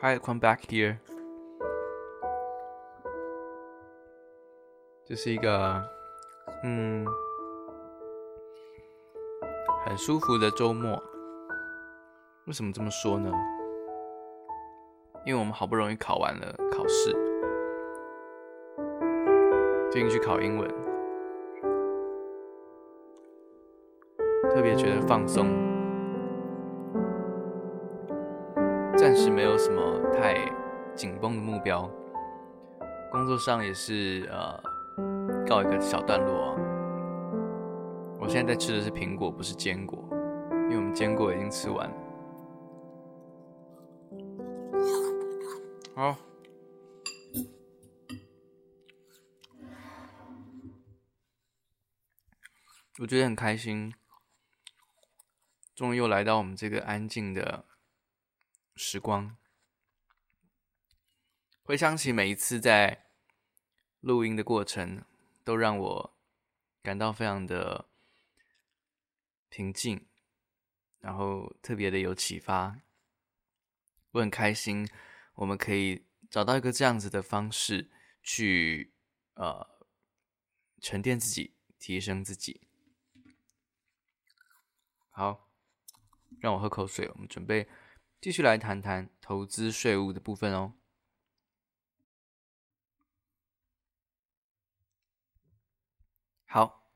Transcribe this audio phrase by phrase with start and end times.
[0.00, 0.98] Hi, come back here.
[5.04, 5.82] 这是一个，
[6.64, 7.06] 嗯，
[9.84, 11.00] 很舒服的周末。
[12.46, 13.30] 为什么这么说呢？
[15.24, 17.12] 因为我们好不容易考完了考试，
[19.90, 20.68] 最近去考英文，
[24.50, 25.46] 特别觉得放松。
[28.96, 30.34] 暂时没有什么太
[30.94, 31.88] 紧绷的目标，
[33.12, 34.60] 工作上也是呃
[35.46, 36.56] 告一个小段落。
[38.18, 40.02] 我现在在吃的是苹果，不是坚果，
[40.50, 41.94] 因为我们坚果已经吃完了。
[45.98, 46.16] 好，
[53.00, 53.92] 我觉得很开心，
[55.74, 57.64] 终于又来到我们这个安静的。
[58.76, 59.36] 时光，
[61.64, 63.06] 回想起每一次在
[63.98, 65.04] 录音的过程，
[65.42, 66.16] 都让我
[66.80, 67.88] 感到非常的
[69.48, 70.06] 平静，
[71.00, 72.78] 然后特别的有启发。
[74.12, 74.88] 我很开心，
[75.38, 77.88] 我们可以找到一个这样子的方式
[78.24, 78.92] 去
[79.34, 79.86] 呃
[80.80, 82.68] 沉淀自己，提升自己。
[85.10, 85.48] 好，
[86.40, 87.68] 让我喝口水，我们准备。
[88.20, 90.74] 继续来谈谈投资税务的部分哦。
[96.46, 96.90] 好，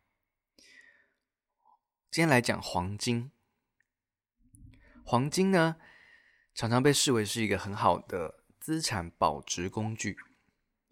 [2.10, 3.30] 今天来讲黄金。
[5.04, 5.76] 黄金呢，
[6.54, 10.16] 常常被视为是一个很好的资产保值工具，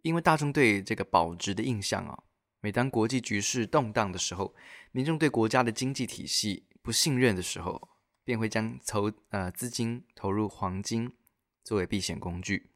[0.02, 2.24] 因为大众对这个保值的印象啊，
[2.60, 4.54] 每当国际局势动荡的时候，
[4.92, 7.88] 民众对国家的经济体系不信任的时候。
[8.22, 11.16] 便会将投呃资金投入黄金
[11.64, 12.70] 作为避险工具。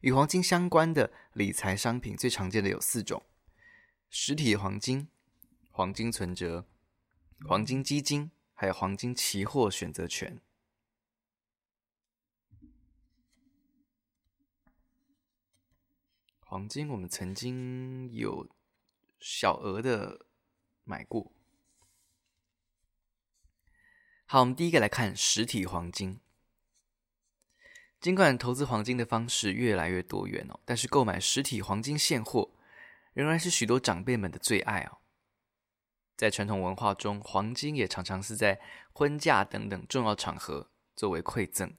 [0.00, 3.22] 与黄金相关的理财商品最常见的有四种：
[4.08, 5.08] 实体黄金、
[5.70, 6.66] 黄金存折、
[7.46, 10.40] 黄金基金，还有黄金期货选择权。
[16.54, 18.48] 黄金我们曾经有
[19.18, 20.26] 小额的
[20.84, 21.32] 买过。
[24.24, 26.20] 好，我们第一个来看实体黄金。
[28.00, 32.52] 尽管投资黄金的方式越来越多元哦，但是购买实体黄金现货
[33.14, 34.98] 仍然是许多长辈们的最爱哦。
[36.16, 38.60] 在传统文化中，黄金也常常是在
[38.92, 41.76] 婚嫁等等重要场合作为馈赠。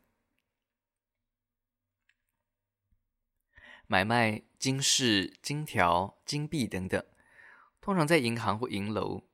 [3.87, 7.05] 买卖金饰、金条、金币等等，
[7.79, 9.27] 通常在银行或银楼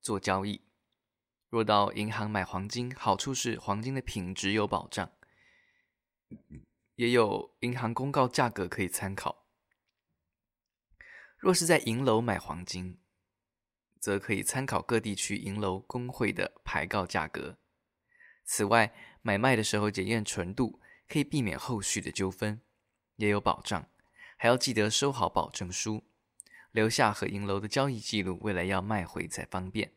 [0.00, 0.62] 做交易。
[1.48, 5.12] 若到银行买黄金，好处是黄金的品质有保障，
[6.96, 9.46] 也有银行公告价格可以参考。
[11.36, 12.98] 若是在银楼买黄金，
[14.00, 17.58] 则可以参考各地区银楼工会的牌告价格。
[18.44, 18.92] 此外，
[19.22, 22.60] 买卖的时候检验纯度，可以避免后续的纠纷，
[23.16, 23.91] 也有保障。
[24.42, 26.02] 还要记得收好保证书，
[26.72, 29.92] 留下和银楼的交易记录，未来要卖回才方便。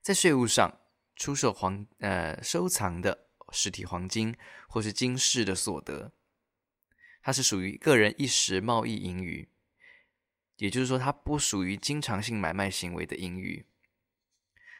[0.00, 0.80] 在税务上，
[1.14, 4.34] 出售黄呃收藏的实体黄金
[4.70, 6.12] 或是金饰的所得，
[7.20, 9.50] 它是属于个人一时贸易盈余，
[10.56, 13.66] 也就是说，它不属于经常性买卖行为的盈余，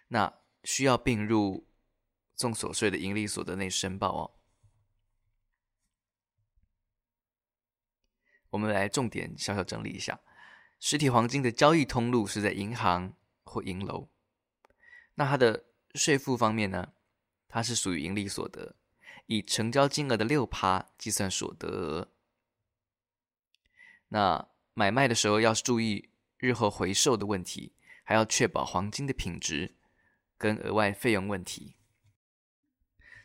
[0.09, 0.33] 那
[0.65, 1.69] 需要并入
[2.35, 4.42] 综所税的盈利所得内申报哦。
[8.53, 10.21] 我们来重点小小整理一下，
[10.79, 13.15] 实体黄金的交易通路是在银行
[13.45, 14.11] 或银楼。
[15.15, 15.65] 那它的
[15.95, 16.93] 税负方面呢？
[17.49, 18.77] 它是属于盈利所得，
[19.27, 22.12] 以成交金额的六趴计算所得额。
[24.09, 27.75] 那买卖的时候要注意日后回收的问题，
[28.05, 29.75] 还要确保黄金的品质
[30.37, 31.76] 跟额外费用问题，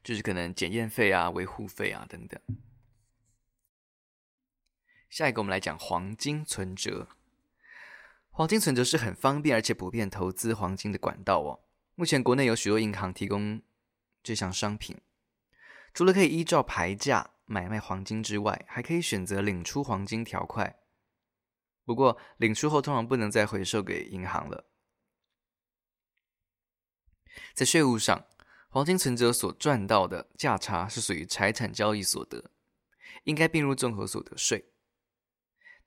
[0.03, 2.41] 就是可能检验费啊、维护费啊等等。
[5.09, 7.07] 下一个我们来讲黄金存折。
[8.29, 11.61] 黄金存折是很方便而且普遍投资黄金的管道哦。
[11.95, 13.61] 目前国内有许多银行提供
[14.21, 15.01] 这项商品，
[15.93, 20.79] 除了可以依照牌价买卖黄金之外，还可以选择领出黄金条块。
[21.83, 24.65] 不过领出后通常不能再回售给银行了。
[27.55, 28.27] 在税务上，
[28.69, 32.51] 黄金存折所赚到的价差是属于财产交易所得，
[33.23, 34.69] 应该并入综合所得税。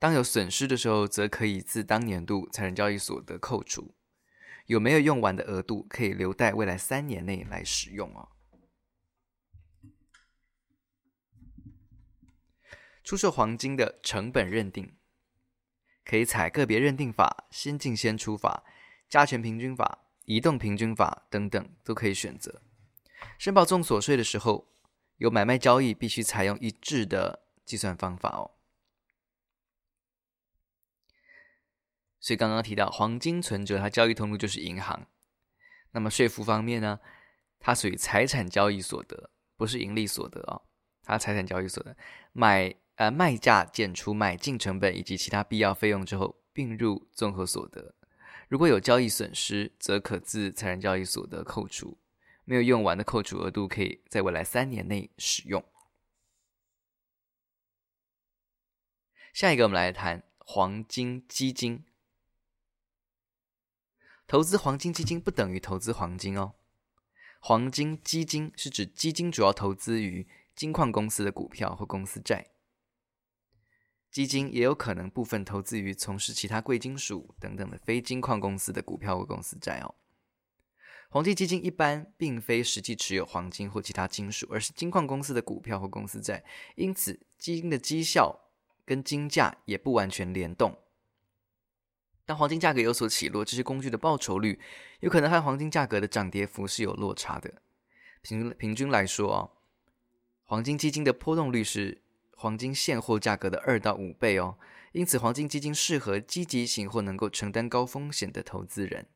[0.00, 3.94] 当有损失的时候，则可以自当年度财产交易所得扣除。
[4.64, 8.30] 有没有用完的额度，可以留待未来三年内来使用哦。
[13.04, 14.96] 出售黄金的成本认定，
[16.02, 18.64] 可以采个别认定法、先进先出法、
[19.06, 22.62] 加权平均法、移动平均法等等，都可以选择。
[23.36, 24.72] 申报综所税的时候，
[25.18, 28.56] 有买卖交易必须采用一致的计算方法哦。
[32.20, 35.06] 所以刚刚提到黄金存折，它交易通路就是银行。
[35.92, 37.00] 那么税负方面呢，
[37.58, 40.62] 它属于财产交易所得，不是盈利所得哦。
[41.02, 41.96] 它财产交易所得
[42.32, 47.94] 买呃卖价减除买进成本以及其他必要费用之后，并入综合所得。
[48.48, 51.98] 如果有交易损失，则可自财产交易所得扣除。
[52.44, 55.64] 没有用完的扣除额度，可以在未来三年内使用。
[59.32, 61.84] 下一个，我们来谈黄金基金。
[64.30, 66.54] 投资黄金基金不等于投资黄金哦。
[67.40, 72.52] 黄金基金是指基金主要投资于金矿公司的股票或公司债。
[74.08, 79.96] 基金也有可能部分投资于从事其他贵金属等等的非金矿公司的股票或公司债哦。
[81.08, 86.44] 黄金基金一般并非实际持有黄金或其他金属，而是金矿公司的股票或公司债，
[86.76, 88.52] 因此基金的绩效
[88.84, 90.78] 跟金价也不完全联动。
[92.30, 94.60] 当黄金价格有所起落，这些工具的报酬率
[95.00, 97.52] 有可能和黄金价格的涨跌幅是有落差的。
[98.22, 99.50] 平平均来说哦，
[100.44, 102.02] 黄金基金的波动率是
[102.36, 104.56] 黄金现货价格的二到五倍哦。
[104.92, 109.08] 因此，黄金基金适合积极型或能够承担高风险的投资人。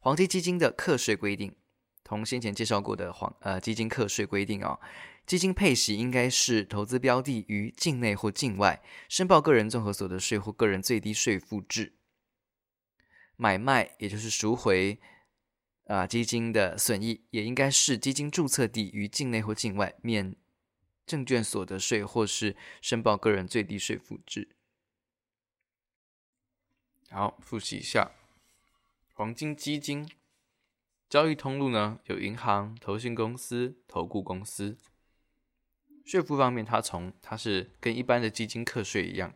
[0.00, 1.54] 黄金基金的课税规定，
[2.02, 4.80] 同先前介绍过的黄呃基金课税规定哦。
[5.26, 11.94] 基金配息应该是投资标的于境内或境外，申报个人综合所得税或个人最低税负制。
[13.36, 15.00] 买卖也就是赎回
[15.86, 20.36] 啊、基金的损益，也应该是基金注册地于境内或境外，免
[21.06, 24.56] 证券所得税或是申报个人最低税负制。
[27.10, 28.12] 好，复习一下
[29.12, 30.08] 黄金基金
[31.08, 34.76] 交易通路呢，有银行、投信公司、投顾公司。
[36.04, 39.34] 税负方面，它从它是跟一般的基金课税一样。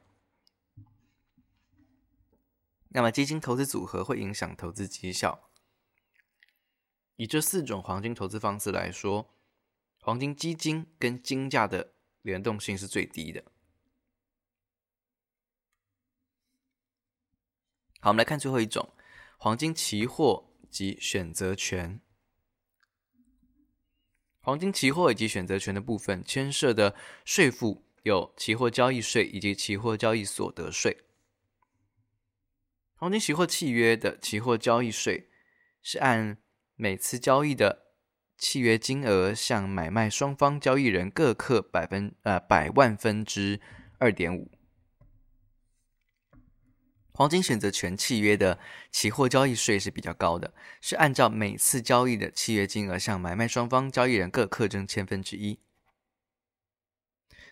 [2.90, 5.50] 那么，基金投资组合会影响投资绩效。
[7.16, 9.34] 以这四种黄金投资方式来说，
[10.00, 13.44] 黄金基金跟金价的联动性是最低的。
[18.00, 18.90] 好，我们来看最后一种
[19.36, 22.00] 黄金期货及选择权。
[24.48, 30.96] 黄金期货以及选择权的部分牵涉的税负有期货交易税以及期货交易所得税。
[32.94, 35.28] 黄金期货契约的期货交易税
[35.82, 36.38] 是按
[36.76, 37.92] 每次交易的
[38.38, 43.60] 契约金额向买卖双方交易人各课百分呃百万分之
[43.98, 44.57] 二点五。
[47.18, 48.60] 黄金选择权契约的
[48.92, 55.58] 期货交易税是比较高的，是按照每次交易的契约金额向买卖双方交易人各课征千分之一。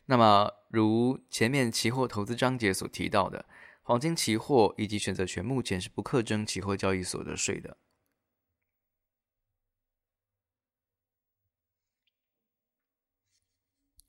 [0.05, 3.47] 那么，如前面期货投资章节所提到的，
[3.83, 7.77] 黄金期货以及选择权目前是不课征期货交易所得税的。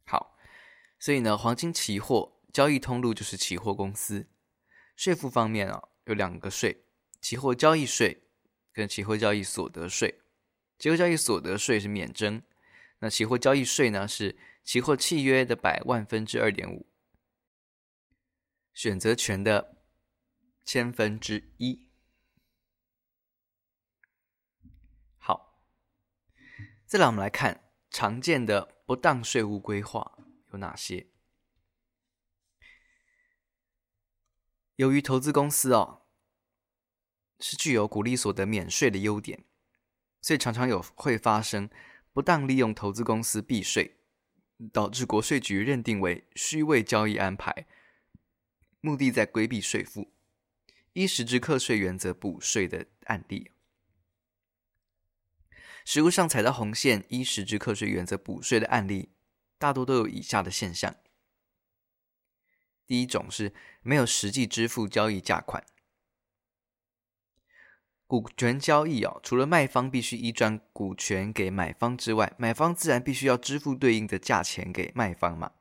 [0.06, 0.38] 好，
[1.00, 4.28] 所以呢，黄金期货交易通路就是期货公司。
[4.98, 6.84] 税负方面啊，有两个税：
[7.22, 8.24] 期货交易税
[8.74, 10.20] 跟期货交易所得税。
[10.80, 12.42] 期货交易所得税是免征，
[13.00, 16.88] 那期货交易税呢是期货契约的百万分之二点五，
[18.74, 19.78] 选择权的
[20.66, 21.88] 千分之一。
[25.18, 25.62] 好，
[26.86, 30.18] 再来我们来看常见的不当税务规划
[30.52, 31.08] 有哪些。
[34.78, 36.04] 由于投资公司哦
[37.40, 39.44] 是具有股利所得免税的优点，
[40.22, 41.68] 所以常常有会发生
[42.14, 43.98] 不当利用投资公司避税，
[44.72, 47.66] 导致国税局认定为虚伪交易安排，
[48.80, 50.14] 目的在规避税负，
[50.94, 53.50] 依实质课税原则补税的案例。
[55.86, 59.10] 实务上踩到红线，依实质课税原则补税的案例，
[59.58, 60.96] 大多都有以下的现象。
[62.88, 63.54] 第一种是
[63.84, 65.64] 没有实际支付交易价款。
[68.08, 75.52] 股权交易哦，除了卖方必须移转股权给买方之外，买方自然必须要支付对应的价钱给卖方嘛。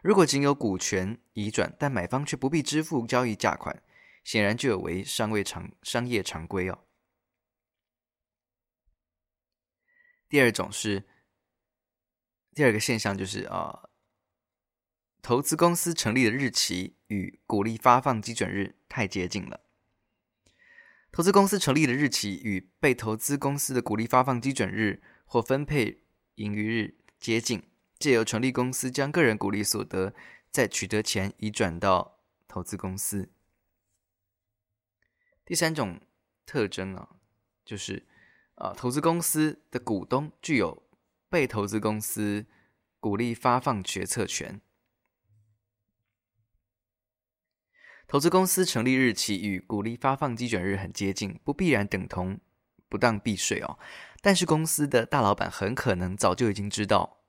[0.00, 3.82] 如果仅有股权移转，但买方却不必支付交易价款，
[4.22, 6.78] 显然就有违商业常商业常规哦。
[10.28, 11.04] 第二种是
[12.54, 13.90] 第二个现象，就是啊、
[15.22, 19.60] 投资公司成立的日期与股利发放基准日太接近了。
[21.12, 26.02] 投资公司成立的日期与被投资公司的股利发放基准日或分配
[26.34, 27.62] 盈余日接近，
[28.00, 30.12] 借由成立公司将个人股利所得
[30.50, 33.30] 在取得前移转到投资公司。
[35.44, 36.00] 第三种
[36.44, 37.08] 特征啊，
[37.64, 38.08] 就是
[38.56, 40.82] 啊，投资公司的股东具有
[41.28, 42.46] 被投资公司
[42.98, 44.60] 股利发放决策权。
[48.12, 52.38] 投资公司成立日期与股利发放基准日很接近，不必然等同
[52.90, 53.78] 不当避税哦。
[54.20, 57.22] 但是公司的大老板很可能早就已经知道，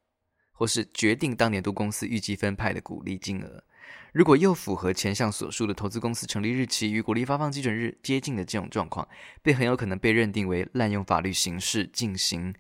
[0.52, 3.64] 或是决定当年度公司预计分派的股利金额。
[4.12, 9.08] 如果又符合前项所述的投资公司成立日期与股利发放基准日接近的这种状况，
[9.42, 12.54] 便很有可能被认定为滥用法律形式进行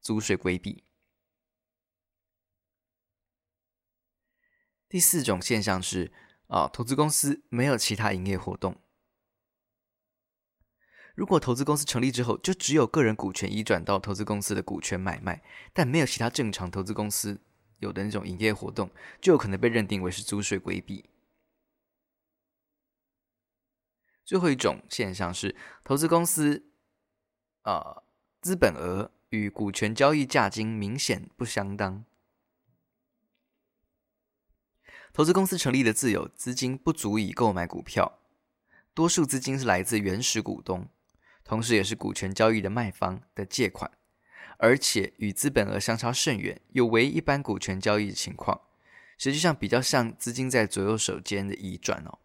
[0.00, 0.82] 租税规避。
[4.88, 6.10] 第四种现象是。
[6.48, 8.76] 啊，投资公司没有其他营业活动。
[11.14, 17.40] 如果投资公司成立之后，就只有个人股权移转到投资公司的股权买卖，但没有其他正常投资公司
[17.78, 21.08] 有的那种营业活动，就有可能被认定为是租税规避。
[24.24, 26.70] 最后一种现象是，投资公司
[27.62, 28.02] 啊，
[28.42, 32.04] 资本额与股权交易价金明显不相当。
[35.16, 38.18] 投资公司成立的自有资金不足以购买股票，
[38.92, 40.90] 多数资金是来自原始股东，
[41.42, 43.90] 同时也是股权交易的卖方的借款，
[44.58, 48.60] 而且与资本额相差甚远，有违一般股权交易的情况，
[49.16, 52.18] 实际上比较像资金在左右手间的移转哦。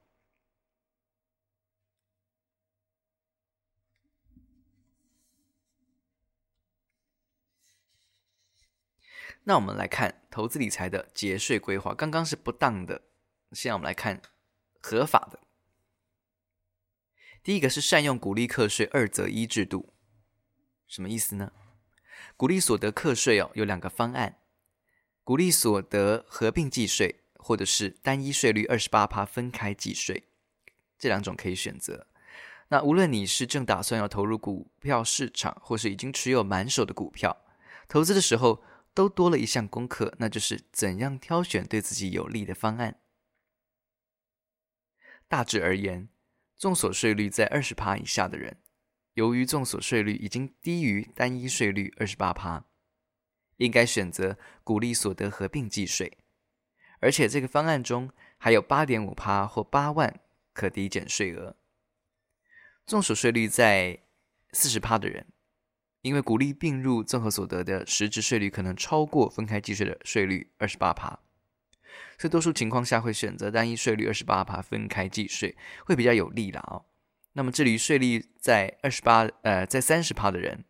[9.46, 13.02] 那我们来看投资理财的节税规划，刚刚是不当的，
[13.52, 14.22] 现在我们来看
[14.80, 15.42] 合法的。
[17.44, 19.94] 第一个是善用股利课税二择一制度，
[20.88, 21.52] 什么意思呢？
[22.38, 24.38] 股利所得课税哦有两个方案，
[25.26, 30.24] 股利所得合并计税，或者是单一税率二十八趴分开计税，
[30.98, 32.08] 这两种可以选择。
[32.70, 37.36] 那无论你是正打算要投入股票市场，或是已经持有满手的股票，
[37.90, 38.64] 投资的时候。
[38.94, 43.00] 都多了一项功课，那就是怎样挑选对自己有利的方案。
[45.28, 46.10] 大致而言，
[46.58, 48.62] 综所税率在二十趴以下的人，
[49.14, 52.66] 由于综所税率已经低于单一税率二十八趴，
[53.58, 56.18] 应该选择鼓励所得合并计税，
[57.00, 60.20] 而且这个方案中还有八点五趴或八万
[60.52, 61.56] 可抵减税额。
[62.86, 64.04] 综所税率在
[64.52, 65.28] 四十趴的人。
[66.02, 71.20] 因为鼓励并入综合所得的实质税率可能超过分开计税的税率二十八趴，
[72.18, 75.56] 所以多数情况下会选择单一税率二十八趴分开计税，
[75.86, 76.86] 会比较有利啦哦。
[77.34, 80.66] 那么至于税率在二十八呃在三十趴的人，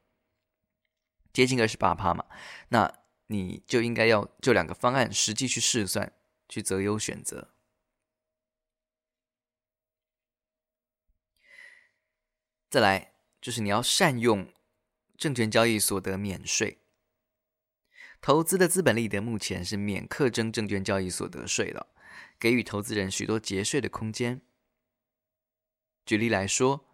[1.32, 2.26] 接近二十八趴嘛，
[2.70, 2.94] 那
[3.28, 6.12] 你就应该要就两个方案实际去试算，
[6.50, 7.54] 去择优选择。
[12.70, 14.52] 再来就是你要善用。
[15.22, 16.80] 证券交易所得免税，
[18.20, 21.86] 投资的资本利得目前是免课征证券交易所得税的，
[22.40, 24.42] 给予投资人许多节税的空间。
[26.08, 26.88] 举例来说，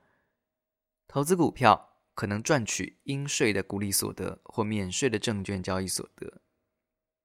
[1.08, 6.42] 投资股票可能赚取应税的股利所得或免税的证券交易所得。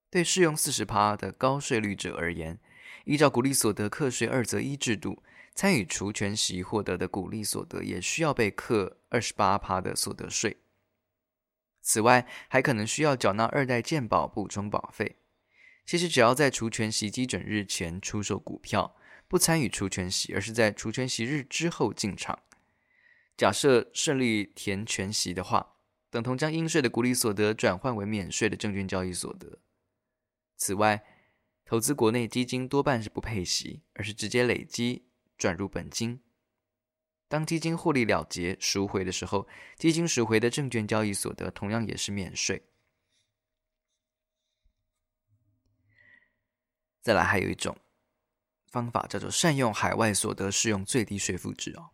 [0.08, 2.60] 对适用四十趴的高税率者而言，
[3.06, 5.20] 依照股利所得课税二择一制度，
[5.52, 10.58] 参与除权息获得的股利所得也需要被课二十八趴的所得税。
[11.82, 15.16] 此外，还可能需要缴纳二代健保补充保费。
[15.84, 18.94] 其实，只要在除权息基准日前出售股票，
[19.26, 22.38] 不参与除权息，而是在除权息日之后进场，
[23.36, 25.74] 假设顺利填权息的话，
[26.08, 29.58] 等同将应税的股利所得转换为免税的证券交易所得。
[30.56, 31.02] 此外，
[31.64, 36.20] 投资国内基金多半是不配息，而是直接累积转入本金。
[37.32, 39.48] 当基金获利了结赎回的时候，
[39.78, 42.62] 基金赎回的证券交易所得同样也是免税。
[47.00, 47.74] 再来，还有一种
[48.66, 51.92] 方法叫做善用海外所得适用最低税负制哦。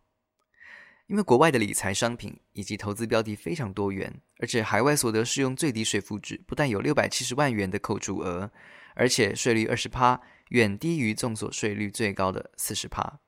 [1.07, 8.51] 因为国外的理财商品以及投资标的非常多元，而且海外所得适用最低税负制，不但有六百七十万元的扣除额，
[8.93, 13.21] 而且税率二十趴，远低于综所税率最高的四十趴。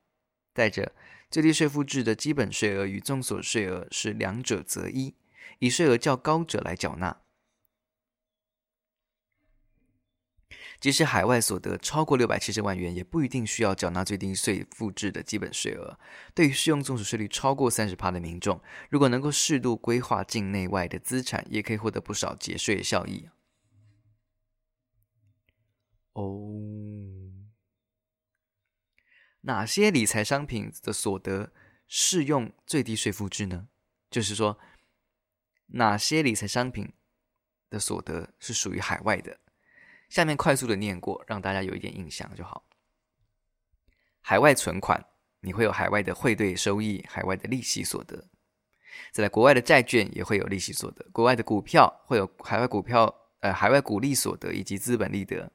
[0.54, 0.94] 再者，
[1.32, 5.16] 最低税负制的基本税额与综所税额是两者择一，
[5.60, 7.22] 以税额较高者来缴纳。
[10.82, 15.98] 即使海外所得超过六百七十万元，也不一定需要缴纳最低税负制的基本税额。
[16.34, 18.60] 对于适用综所税率超过三十趴的民众，
[18.90, 23.30] 如果能够适度规划境内外的资产，也可以获得不少节税效益。
[26.14, 27.21] 哦，
[29.42, 31.52] 哪些理财商品的所得
[31.88, 33.68] 适用最低税负制呢？
[34.10, 34.60] 就是说，
[35.68, 36.94] 哪些理财商品
[37.70, 39.40] 的所得是属于海外的？
[40.10, 42.66] 下面快速的念过，让大家有一点印象就好。
[44.20, 45.06] 海外存款，
[45.40, 48.28] 你会有海外的汇兑收益、海外的利息所得；
[49.12, 55.50] 再来，国外的债券也会有利息所得；国外的股票会有海外股票呃海外股利所得以及资本利得；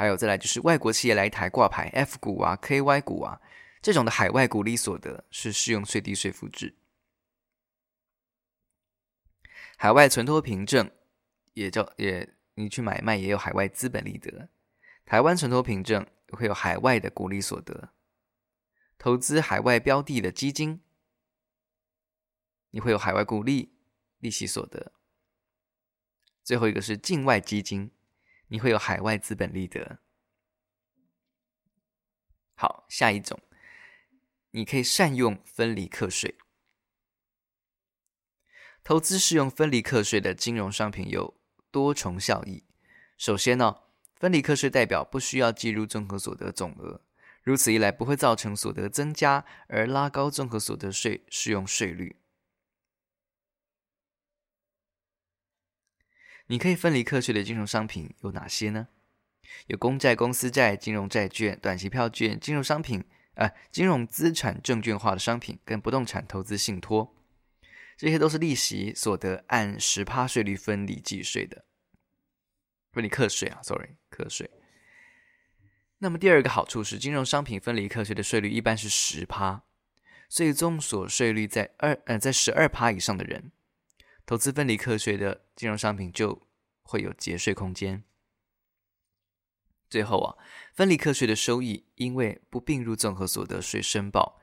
[0.00, 3.38] 还有再来就是外国企业来台挂牌 F 股啊、KY 股啊
[3.82, 6.74] 这种的海外股利所得是适用最低税负制。
[9.76, 10.90] 海外存托凭证
[11.52, 12.34] 也叫也。
[12.54, 14.50] 你去买卖也有海外资本利得，
[15.06, 17.90] 台湾存托凭证会有海外的股利所得，
[18.98, 20.82] 投资海外标的的基金，
[22.70, 23.72] 你会有海外股利
[24.18, 24.92] 利息所得。
[26.42, 27.90] 最后一个是境外基金，
[28.50, 29.98] 你会有海外资本利得。
[32.54, 33.40] 好，下一种，
[34.50, 36.36] 你可以善用分离课税，
[38.84, 41.40] 投资适用分离课税的金融商品有。
[41.72, 42.64] 多重效益。
[43.16, 43.82] 首先呢，
[44.16, 47.04] 分离课税代表不需要计入综合所得总额，
[47.44, 52.19] 如此一来不会造成所得增加而拉高综合所得税适用税率。
[56.50, 58.88] 你可以分离课税的金融商品有哪些呢？
[59.68, 67.14] 有公债、公司债、金融债券、短期票券、金融商品，呃，金融资产证券化的商品跟不动产投资信托。
[67.96, 71.64] 这些都是利息所得按十趴税率分离计税的，
[72.90, 74.50] 分离课税啊，sorry，课税。
[75.98, 79.62] 那么第二个好处是，金融商品分离课税的税率一般是十趴，
[80.28, 83.52] 所以综所税率在二呃在十二趴以上的人，
[84.30, 86.46] 投资分离课税的金融商品就
[86.82, 88.04] 会有节税空间。
[89.88, 90.38] 最后啊，
[90.72, 94.40] 分离课税的收益因为不并入综合所得税申报。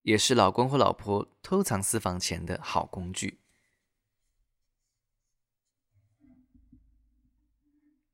[0.00, 3.38] 也是老公或老婆偷藏私房钱的好工具。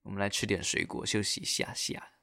[0.02, 2.14] 我们来吃点水果，休息一下下。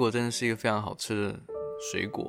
[0.00, 1.40] 果真的是一个非常好吃的
[1.92, 2.24] 水果，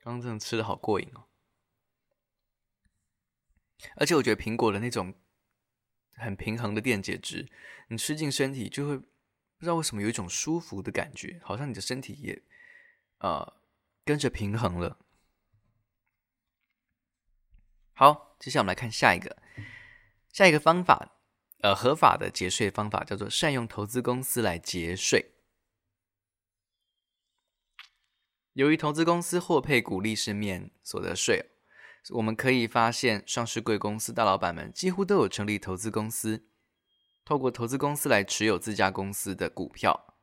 [0.00, 1.24] 刚刚真的吃的好过瘾哦！
[3.96, 5.14] 而且我觉得苹果的那种
[6.12, 7.48] 很平衡的电解质，
[7.88, 9.04] 你吃进身体就会不
[9.60, 12.42] 知道为什么有一种舒服的感觉，好像你的身体也、
[13.20, 13.54] 呃、
[14.04, 14.98] 跟着平衡了。
[17.94, 19.38] 好，接下来我们来看下一个，
[20.30, 21.16] 下一个方法，
[21.62, 25.32] 呃，合法的节税方法叫做善用投资公司来节税。
[28.56, 31.50] 由于投资公司获配股利是免所得税，
[32.08, 36.48] 我们可以发现上市贵公司大老板们几乎都有成立投资公司，
[37.22, 40.14] 透过投资公司来持有自家公司的股票。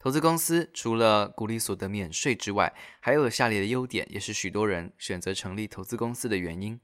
[0.00, 6.80] 投资公司除了股利所得免税之外，还有下列的优点，也是许多人选择成立投资公司的原因：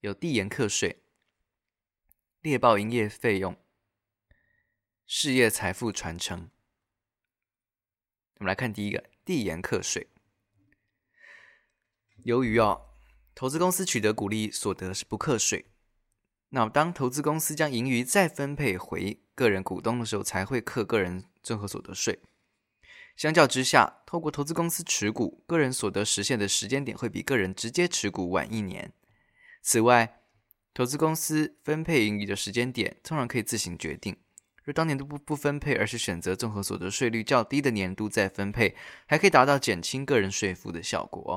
[0.00, 1.04] 有递延课税、
[2.40, 3.56] 猎报营业费用、
[5.06, 6.50] 事业财富传承。
[8.38, 10.08] 我们来看第一个递延课税。
[12.24, 12.82] 由于哦，
[13.34, 15.66] 投资公司取得股利所得是不课税。
[16.50, 22.20] 那当投资公司将盈余再分配回个人股东的时候，才会课个人综合所得税。
[23.16, 28.92] 相较之下，透过投资公司持股，个人所得实现的时间点会比个人直接持股晚一年。
[29.62, 30.22] 此外，
[30.72, 34.16] 投资公司分配盈余的时间点通常可以自行决定。
[34.64, 38.74] 若当年度不不分配，而是选择综合所得税率较低的年度再分配，
[39.06, 41.34] 还可以达到减轻个人税负的效果哦。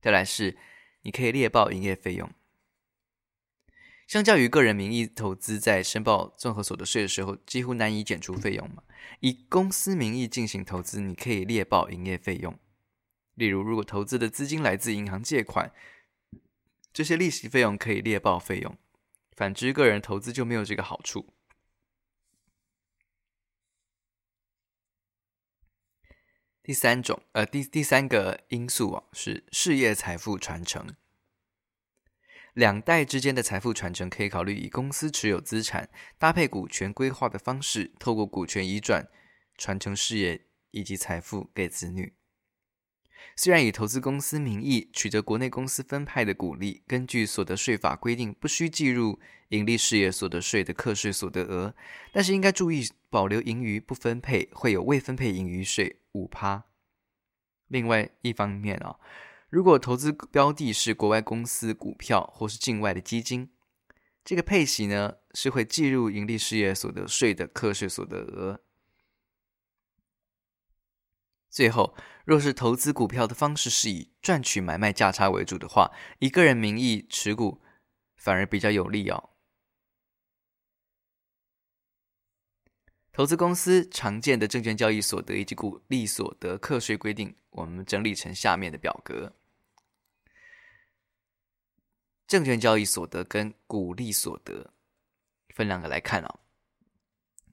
[0.00, 0.58] 再来是，
[1.02, 2.30] 你可以列报营业费用。
[4.08, 8.82] 相较于个人名义投资，在申报综合所得税的时候，几乎难以减除费用嘛。
[9.20, 12.58] 以公司名义进行投资，你可以列报营业费用。
[13.34, 15.72] 例如，如果投资的资金来自银行借款，
[16.92, 18.76] 这些利息费用可以列报费用。
[19.40, 21.32] 反之，个人投资就没有这个好处。
[26.62, 30.94] 第三种，呃，第第三个因素啊，是事业财富传承。
[32.52, 39.08] 两代之间的财富传承可以考虑以公司持有资产搭配股权规划的方式，透过股权移转
[39.56, 42.19] 传承事业以及财富给子女。
[43.36, 51.74] 虽然以投资公司名义取得国内公司分派的股利，根据所得税法规定不需计入营利事业所得税的课税所得额，
[52.12, 56.64] 但是应该注意保留盈余不分配会有未分配盈余税五趴。
[57.68, 58.96] 另外一方面啊。
[59.48, 63.50] 如果投资标的是国外公司股票或是境外的基金，
[64.24, 68.60] 这个配息呢是会计入营利事业所得税的课税所得额。
[71.50, 71.96] 最后，
[72.30, 75.90] 若是投资股票的方式是以赚取买卖价差为主的话，
[76.20, 77.60] 以个人名义持股
[78.14, 79.30] 反而比较有利哦。
[83.10, 89.32] 投资公司常见的证券交易所得以及股利所得课税规定，我们整理成下面的表格。
[92.28, 94.72] 证券交易所得跟股利所得
[95.52, 96.38] 分两个来看哦。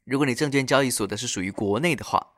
[0.04, 2.36] 如果你证券交易所得是属于国内的话，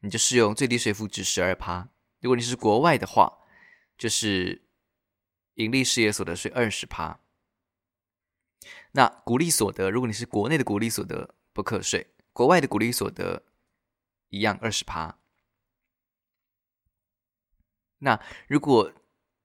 [0.00, 1.88] 你就适用最低税负值十二趴；
[2.20, 3.38] 如果你是国外的话，
[3.96, 4.66] 就是
[5.54, 7.20] 盈利事业所得税二十趴。
[8.92, 13.44] 那股利所得，如果你是国内的股利所得不课税，国外的股利所得
[14.28, 15.18] 一样二十趴。
[17.98, 18.92] 那如果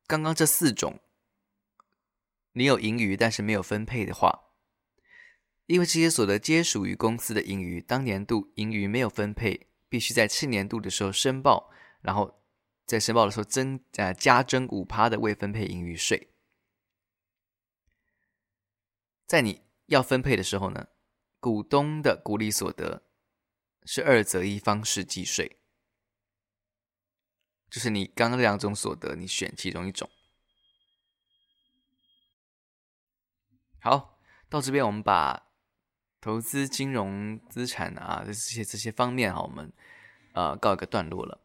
[0.08, 1.00] 刚刚这四种，
[2.54, 4.46] 你有盈余，但是没有分配的话，
[5.65, 12.44] 因为这些所得皆属于公司的盈余，当年度盈余没有分配，必须在次年度的时候申报，然后
[12.86, 16.34] 在申报的时候增呃加征五趴的未分配盈余税。
[19.26, 20.90] 在你要分配的时候呢，
[21.40, 23.04] 股东的股利所得
[23.86, 25.60] 是二择一方式计税，
[27.70, 30.10] 就是你刚刚两种所得，你选其中一种。
[33.80, 35.48] 好，到这边我们把
[36.26, 39.72] 投资金融资产啊这些这些方面哈，我们
[40.34, 41.40] 呃告一个段落了。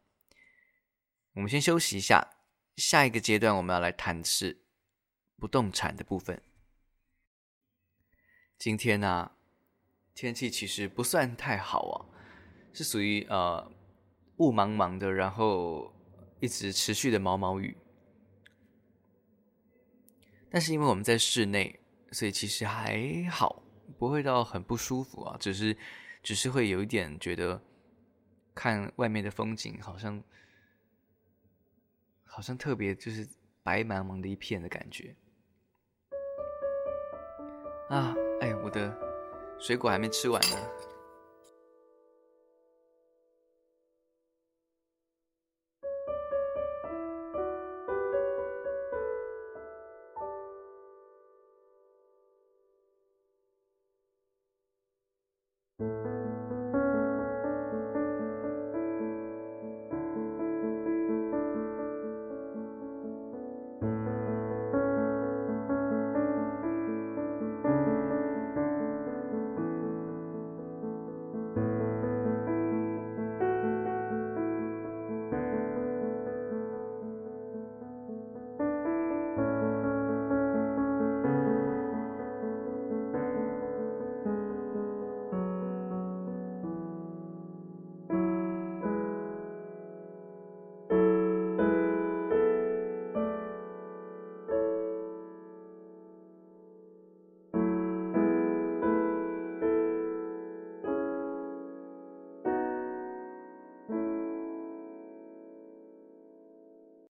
[1.34, 2.26] 我们先休息一下，
[2.78, 4.62] 下一个阶段我们要来谈的是
[5.36, 6.42] 不动产的部分。
[8.56, 9.32] 今天呢、
[10.14, 11.96] 天气其实不算太好啊，
[12.72, 13.70] 是属于呃
[14.38, 15.92] 雾茫茫的，然后
[16.40, 17.76] 一直持续的毛毛雨。
[20.48, 21.78] 但是因为我们在室内。
[22.12, 23.62] 所以其实还好，
[23.98, 25.76] 不会到很不舒服啊，只是，
[26.22, 27.60] 只是会有一点觉得，
[28.54, 30.22] 看外面的风景好像，
[32.24, 33.28] 好像特别就是
[33.62, 35.14] 白茫茫的一片的感觉。
[37.88, 38.96] 啊，哎，我的
[39.58, 40.89] 水果还没吃完呢。